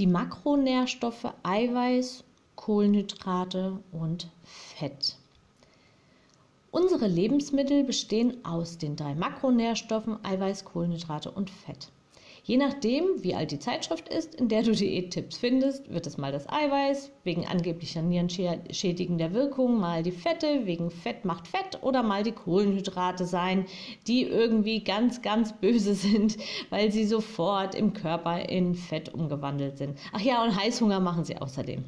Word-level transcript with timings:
Die 0.00 0.06
Makronährstoffe 0.06 1.26
Eiweiß, 1.42 2.24
Kohlenhydrate 2.56 3.78
und 3.92 4.30
Fett. 4.44 5.16
Unsere 6.70 7.06
Lebensmittel 7.06 7.84
bestehen 7.84 8.42
aus 8.42 8.78
den 8.78 8.96
drei 8.96 9.14
Makronährstoffen 9.14 10.24
Eiweiß, 10.24 10.64
Kohlenhydrate 10.64 11.30
und 11.30 11.50
Fett. 11.50 11.90
Je 12.42 12.56
nachdem, 12.56 13.04
wie 13.22 13.34
alt 13.34 13.50
die 13.50 13.58
Zeitschrift 13.58 14.08
ist, 14.08 14.34
in 14.34 14.48
der 14.48 14.62
du 14.62 14.72
Diättipps 14.72 15.38
findest, 15.38 15.92
wird 15.92 16.06
es 16.06 16.18
mal 16.18 16.32
das 16.32 16.48
Eiweiß 16.48 17.12
wegen 17.24 17.46
angeblicher 17.46 18.02
nierenschädigender 18.02 19.32
Wirkung, 19.32 19.78
mal 19.78 20.02
die 20.02 20.10
Fette 20.10 20.66
wegen 20.66 20.90
Fett 20.90 21.24
macht 21.24 21.46
Fett 21.46 21.82
oder 21.82 22.02
mal 22.02 22.22
die 22.22 22.32
Kohlenhydrate 22.32 23.24
sein, 23.26 23.66
die 24.06 24.22
irgendwie 24.22 24.82
ganz, 24.82 25.22
ganz 25.22 25.52
böse 25.52 25.94
sind, 25.94 26.38
weil 26.70 26.90
sie 26.90 27.04
sofort 27.04 27.74
im 27.74 27.92
Körper 27.92 28.48
in 28.48 28.74
Fett 28.74 29.12
umgewandelt 29.12 29.78
sind. 29.78 29.98
Ach 30.12 30.20
ja, 30.20 30.42
und 30.42 30.58
Heißhunger 30.58 31.00
machen 31.00 31.24
sie 31.24 31.36
außerdem. 31.36 31.84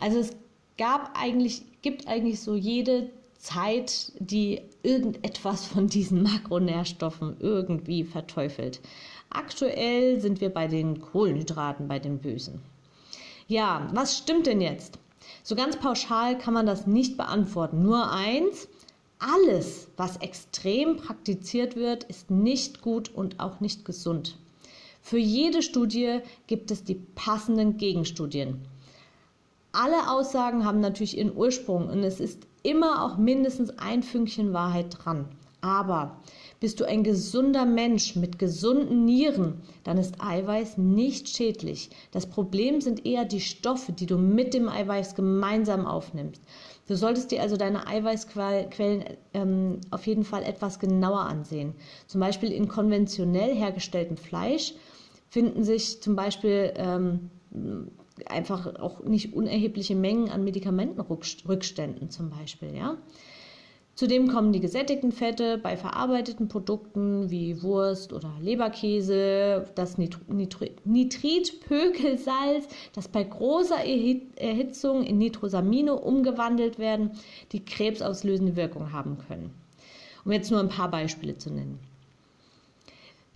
Also 0.00 0.18
es 0.18 0.36
gab 0.76 1.10
eigentlich, 1.14 1.62
gibt 1.82 2.08
eigentlich 2.08 2.40
so 2.40 2.54
jede 2.54 3.10
Zeit, 3.38 4.12
die 4.18 4.60
irgendetwas 4.82 5.64
von 5.66 5.86
diesen 5.86 6.22
Makronährstoffen 6.22 7.36
irgendwie 7.40 8.04
verteufelt. 8.04 8.80
Aktuell 9.30 10.20
sind 10.20 10.40
wir 10.40 10.50
bei 10.50 10.66
den 10.66 11.00
Kohlenhydraten, 11.00 11.88
bei 11.88 11.98
den 11.98 12.18
Bösen. 12.18 12.60
Ja, 13.46 13.88
was 13.94 14.18
stimmt 14.18 14.46
denn 14.46 14.60
jetzt? 14.60 14.98
So 15.42 15.54
ganz 15.54 15.76
pauschal 15.76 16.36
kann 16.36 16.52
man 16.54 16.66
das 16.66 16.86
nicht 16.86 17.16
beantworten. 17.16 17.82
Nur 17.82 18.10
eins, 18.10 18.68
alles, 19.18 19.88
was 19.96 20.18
extrem 20.18 20.96
praktiziert 20.96 21.76
wird, 21.76 22.04
ist 22.04 22.30
nicht 22.30 22.82
gut 22.82 23.14
und 23.14 23.40
auch 23.40 23.60
nicht 23.60 23.84
gesund. 23.84 24.36
Für 25.00 25.18
jede 25.18 25.62
Studie 25.62 26.20
gibt 26.46 26.70
es 26.70 26.84
die 26.84 27.00
passenden 27.14 27.78
Gegenstudien. 27.78 28.60
Alle 29.72 30.10
Aussagen 30.10 30.64
haben 30.64 30.80
natürlich 30.80 31.16
ihren 31.16 31.34
Ursprung 31.34 31.88
und 31.88 32.02
es 32.02 32.20
ist 32.20 32.47
immer 32.62 33.04
auch 33.04 33.18
mindestens 33.18 33.70
ein 33.78 34.02
Fünkchen 34.02 34.52
Wahrheit 34.52 34.96
dran. 34.98 35.26
Aber 35.60 36.20
bist 36.60 36.78
du 36.78 36.84
ein 36.84 37.02
gesunder 37.02 37.64
Mensch 37.64 38.14
mit 38.14 38.38
gesunden 38.38 39.04
Nieren, 39.04 39.60
dann 39.84 39.98
ist 39.98 40.22
Eiweiß 40.22 40.78
nicht 40.78 41.28
schädlich. 41.28 41.90
Das 42.12 42.26
Problem 42.26 42.80
sind 42.80 43.06
eher 43.06 43.24
die 43.24 43.40
Stoffe, 43.40 43.92
die 43.92 44.06
du 44.06 44.18
mit 44.18 44.54
dem 44.54 44.68
Eiweiß 44.68 45.14
gemeinsam 45.14 45.86
aufnimmst. 45.86 46.42
Du 46.86 46.96
solltest 46.96 47.30
dir 47.32 47.42
also 47.42 47.56
deine 47.56 47.86
Eiweißquellen 47.86 49.04
ähm, 49.34 49.80
auf 49.90 50.06
jeden 50.06 50.24
Fall 50.24 50.42
etwas 50.42 50.78
genauer 50.78 51.20
ansehen. 51.20 51.74
Zum 52.06 52.20
Beispiel 52.20 52.50
in 52.50 52.66
konventionell 52.68 53.54
hergestelltem 53.54 54.16
Fleisch 54.16 54.74
finden 55.28 55.64
sich 55.64 56.00
zum 56.00 56.16
Beispiel 56.16 56.72
ähm, 56.76 57.30
einfach 58.26 58.74
auch 58.76 59.04
nicht 59.04 59.34
unerhebliche 59.34 59.94
Mengen 59.94 60.30
an 60.30 60.44
Medikamentenrückständen 60.44 62.10
zum 62.10 62.30
Beispiel. 62.30 62.74
Ja? 62.74 62.96
Zudem 63.94 64.28
kommen 64.28 64.52
die 64.52 64.60
gesättigten 64.60 65.10
Fette 65.10 65.58
bei 65.58 65.76
verarbeiteten 65.76 66.46
Produkten 66.46 67.30
wie 67.30 67.60
Wurst 67.62 68.12
oder 68.12 68.32
Leberkäse, 68.40 69.66
das 69.74 69.98
Nitritpökelsalz, 69.98 72.68
das 72.94 73.08
bei 73.08 73.24
großer 73.24 73.84
Erhitzung 73.84 75.02
in 75.02 75.18
Nitrosamine 75.18 75.96
umgewandelt 75.96 76.78
werden, 76.78 77.10
die 77.50 77.64
krebsauslösende 77.64 78.54
Wirkung 78.54 78.92
haben 78.92 79.18
können. 79.26 79.50
Um 80.24 80.30
jetzt 80.30 80.52
nur 80.52 80.60
ein 80.60 80.68
paar 80.68 80.92
Beispiele 80.92 81.36
zu 81.36 81.50
nennen. 81.50 81.80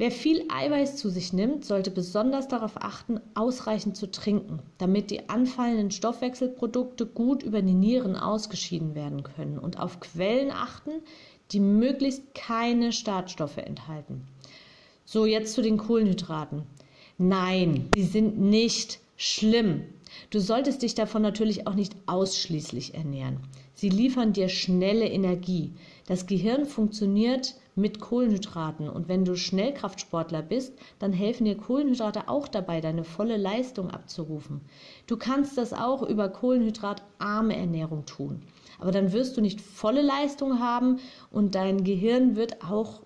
Wer 0.02 0.10
viel 0.10 0.46
Eiweiß 0.48 0.96
zu 0.96 1.10
sich 1.10 1.32
nimmt, 1.32 1.64
sollte 1.64 1.92
besonders 1.92 2.48
darauf 2.48 2.72
achten, 2.82 3.20
ausreichend 3.34 3.96
zu 3.96 4.10
trinken, 4.10 4.58
damit 4.78 5.12
die 5.12 5.28
anfallenden 5.28 5.92
Stoffwechselprodukte 5.92 7.06
gut 7.06 7.44
über 7.44 7.62
die 7.62 7.72
Nieren 7.72 8.16
ausgeschieden 8.16 8.96
werden 8.96 9.22
können 9.22 9.60
und 9.60 9.78
auf 9.78 10.00
Quellen 10.00 10.50
achten, 10.50 10.90
die 11.52 11.60
möglichst 11.60 12.34
keine 12.34 12.92
Startstoffe 12.92 13.58
enthalten. 13.58 14.26
So, 15.04 15.24
jetzt 15.24 15.54
zu 15.54 15.62
den 15.62 15.78
Kohlenhydraten. 15.78 16.64
Nein, 17.16 17.88
sie 17.94 18.02
sind 18.02 18.40
nicht 18.40 18.98
schlimm. 19.16 19.84
Du 20.30 20.40
solltest 20.40 20.82
dich 20.82 20.96
davon 20.96 21.22
natürlich 21.22 21.69
auch 21.69 21.74
nicht 21.74 21.94
ausschließlich 22.06 22.94
ernähren. 22.94 23.38
Sie 23.74 23.88
liefern 23.88 24.32
dir 24.32 24.48
schnelle 24.48 25.08
Energie. 25.08 25.70
Das 26.08 26.26
Gehirn 26.26 26.66
funktioniert 26.66 27.54
mit 27.75 28.00
Kohlenhydraten 28.00 28.88
und 28.88 29.09
wenn 29.09 29.25
du 29.25 29.34
Schnellkraftsportler 29.34 30.43
bist, 30.43 30.75
dann 30.99 31.12
helfen 31.12 31.44
dir 31.44 31.56
Kohlenhydrate 31.56 32.28
auch 32.28 32.49
dabei, 32.49 32.81
deine 32.81 33.05
volle 33.05 33.37
Leistung 33.37 33.91
abzurufen. 33.91 34.60
Du 35.06 35.16
kannst 35.16 35.56
das 35.56 35.72
auch 35.72 36.03
über 36.03 36.28
kohlenhydratarme 36.28 37.56
Ernährung 37.56 38.05
tun. 38.05 38.43
Aber 38.78 38.91
dann 38.91 39.12
wirst 39.12 39.37
du 39.37 39.41
nicht 39.41 39.61
volle 39.61 40.03
Leistung 40.03 40.61
haben 40.61 40.99
und 41.31 41.55
dein 41.55 41.84
Gehirn 41.84 42.37
wird 42.37 42.62
auch 42.65 43.00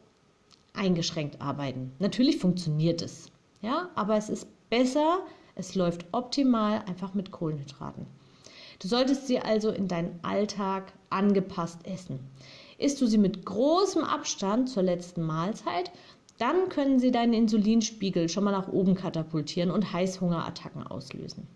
eingeschränkt 0.72 1.40
arbeiten. 1.40 1.92
Natürlich 1.98 2.38
funktioniert 2.38 3.02
es, 3.02 3.30
ja, 3.62 3.88
aber 3.94 4.16
es 4.16 4.28
ist 4.28 4.48
besser, 4.68 5.20
es 5.54 5.74
läuft 5.74 6.06
optimal 6.12 6.82
einfach 6.86 7.14
mit 7.14 7.30
Kohlenhydraten. 7.30 8.06
Du 8.80 8.88
solltest 8.88 9.26
sie 9.26 9.38
also 9.38 9.70
in 9.70 9.88
deinen 9.88 10.18
Alltag 10.22 10.92
angepasst 11.08 11.86
essen. 11.86 12.20
Isst 12.78 13.00
du 13.00 13.06
sie 13.06 13.18
mit 13.18 13.44
großem 13.44 14.04
Abstand 14.04 14.68
zur 14.68 14.82
letzten 14.82 15.22
Mahlzeit, 15.22 15.90
dann 16.38 16.68
können 16.68 16.98
sie 16.98 17.10
deinen 17.10 17.32
Insulinspiegel 17.32 18.28
schon 18.28 18.44
mal 18.44 18.52
nach 18.52 18.68
oben 18.68 18.94
katapultieren 18.94 19.70
und 19.70 19.92
Heißhungerattacken 19.92 20.86
auslösen. 20.86 21.46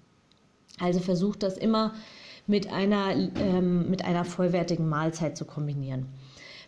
Also 0.78 1.00
versuch 1.00 1.36
das 1.36 1.58
immer 1.58 1.94
mit 2.46 2.72
einer, 2.72 3.14
ähm, 3.14 3.90
mit 3.90 4.04
einer 4.04 4.24
vollwertigen 4.24 4.88
Mahlzeit 4.88 5.36
zu 5.36 5.44
kombinieren. 5.44 6.06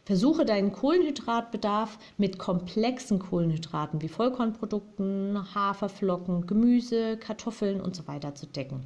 Versuche 0.04 0.44
deinen 0.44 0.72
Kohlenhydratbedarf 0.72 1.96
mit 2.18 2.38
komplexen 2.38 3.20
Kohlenhydraten 3.20 4.02
wie 4.02 4.08
Vollkornprodukten, 4.08 5.54
Haferflocken, 5.54 6.46
Gemüse, 6.46 7.16
Kartoffeln 7.16 7.80
und 7.80 7.94
so 7.94 8.08
weiter 8.08 8.34
zu 8.34 8.46
decken. 8.46 8.84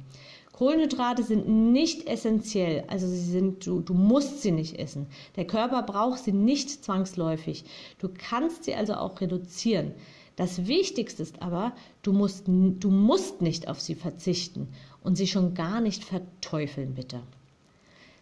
Kohlenhydrate 0.51 1.23
sind 1.23 1.47
nicht 1.47 2.07
essentiell, 2.07 2.83
also 2.87 3.07
sie 3.07 3.17
sind, 3.17 3.65
du, 3.65 3.81
du 3.81 3.93
musst 3.93 4.41
sie 4.41 4.51
nicht 4.51 4.79
essen. 4.79 5.07
Der 5.35 5.45
Körper 5.45 5.83
braucht 5.83 6.23
sie 6.23 6.33
nicht 6.33 6.83
zwangsläufig. 6.83 7.65
Du 7.99 8.09
kannst 8.09 8.63
sie 8.63 8.75
also 8.75 8.93
auch 8.93 9.19
reduzieren. 9.21 9.93
Das 10.35 10.67
Wichtigste 10.67 11.23
ist 11.23 11.41
aber, 11.41 11.73
du 12.03 12.13
musst, 12.13 12.45
du 12.47 12.89
musst 12.91 13.41
nicht 13.41 13.67
auf 13.67 13.81
sie 13.81 13.95
verzichten 13.95 14.67
und 15.03 15.15
sie 15.15 15.27
schon 15.27 15.55
gar 15.55 15.81
nicht 15.81 16.03
verteufeln, 16.03 16.93
bitte. 16.93 17.21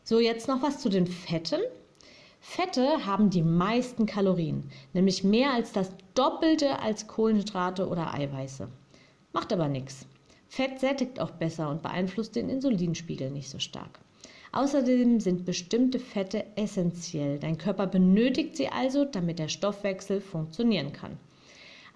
So, 0.06 0.20
jetzt 0.20 0.48
noch 0.48 0.62
was 0.62 0.80
zu 0.80 0.88
den 0.88 1.08
Fetten. 1.08 1.60
Fette 2.48 3.06
haben 3.06 3.32
die 3.32 3.42
meisten 3.42 4.06
Kalorien, 4.06 4.70
nämlich 4.94 5.26
mehr 5.26 5.52
als 5.52 5.74
das 5.74 5.92
Doppelte 6.14 6.80
als 6.80 7.06
Kohlenhydrate 7.06 7.90
oder 7.90 8.14
Eiweiße. 8.14 8.70
Macht 9.34 9.52
aber 9.52 9.68
nichts. 9.68 10.06
Fett 10.48 10.80
sättigt 10.80 11.20
auch 11.20 11.32
besser 11.32 11.70
und 11.70 11.82
beeinflusst 11.82 12.36
den 12.36 12.48
Insulinspiegel 12.48 13.30
nicht 13.30 13.50
so 13.50 13.60
stark. 13.60 14.00
Außerdem 14.54 15.20
sind 15.20 15.44
bestimmte 15.44 16.00
Fette 16.00 16.46
essentiell. 16.56 17.40
Dein 17.40 17.58
Körper 17.58 17.88
benötigt 17.88 18.56
sie 18.56 18.70
also, 18.70 19.04
damit 19.04 19.40
der 19.40 19.50
Stoffwechsel 19.50 20.22
funktionieren 20.22 20.94
kann. 20.94 21.18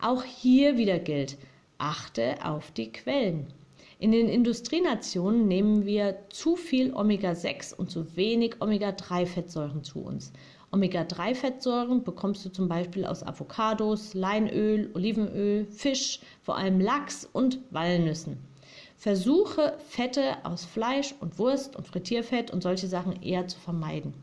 Auch 0.01 0.23
hier 0.23 0.77
wieder 0.77 0.99
gilt, 0.99 1.37
achte 1.77 2.43
auf 2.43 2.71
die 2.71 2.91
Quellen. 2.91 3.53
In 4.01 4.13
den 4.13 4.29
Industrienationen 4.29 5.49
nehmen 5.49 5.85
wir 5.85 6.19
zu 6.29 6.55
viel 6.55 6.93
Omega-6 6.93 7.75
und 7.75 7.91
zu 7.91 8.15
wenig 8.15 8.61
Omega-3-Fettsäuren 8.61 9.83
zu 9.83 9.99
uns. 9.99 10.31
Omega-3-Fettsäuren 10.71 12.05
bekommst 12.05 12.45
du 12.45 12.49
zum 12.49 12.69
Beispiel 12.69 13.05
aus 13.05 13.23
Avocados, 13.23 14.13
Leinöl, 14.13 14.89
Olivenöl, 14.93 15.65
Fisch, 15.65 16.21
vor 16.41 16.55
allem 16.55 16.79
Lachs 16.79 17.27
und 17.33 17.59
Walnüssen. 17.71 18.37
Versuche 18.95 19.77
Fette 19.89 20.37
aus 20.45 20.63
Fleisch 20.63 21.13
und 21.19 21.37
Wurst 21.37 21.75
und 21.75 21.85
Frittierfett 21.85 22.51
und 22.51 22.63
solche 22.63 22.87
Sachen 22.87 23.21
eher 23.21 23.49
zu 23.49 23.59
vermeiden. 23.59 24.13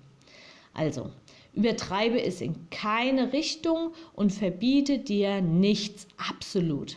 Also, 0.72 1.10
übertreibe 1.52 2.22
es 2.22 2.40
in 2.40 2.70
keine 2.70 3.34
Richtung 3.34 3.92
und 4.14 4.32
verbiete 4.32 4.98
dir 4.98 5.42
nichts 5.42 6.08
absolut. 6.16 6.96